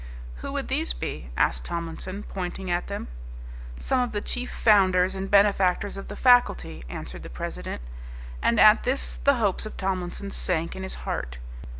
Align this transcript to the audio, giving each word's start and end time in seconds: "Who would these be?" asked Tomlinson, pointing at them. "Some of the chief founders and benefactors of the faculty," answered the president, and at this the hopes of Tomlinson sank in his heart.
"Who 0.37 0.51
would 0.53 0.67
these 0.67 0.93
be?" 0.93 1.29
asked 1.37 1.63
Tomlinson, 1.63 2.23
pointing 2.23 2.71
at 2.71 2.87
them. 2.87 3.07
"Some 3.77 3.99
of 3.99 4.13
the 4.13 4.19
chief 4.21 4.49
founders 4.51 5.13
and 5.13 5.29
benefactors 5.29 5.95
of 5.95 6.07
the 6.07 6.15
faculty," 6.15 6.83
answered 6.89 7.21
the 7.21 7.29
president, 7.29 7.83
and 8.41 8.59
at 8.59 8.81
this 8.81 9.17
the 9.17 9.35
hopes 9.35 9.67
of 9.67 9.77
Tomlinson 9.77 10.31
sank 10.31 10.75
in 10.75 10.81
his 10.81 10.95
heart. 11.05 11.37